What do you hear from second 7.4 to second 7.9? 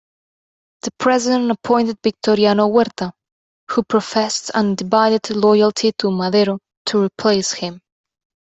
him.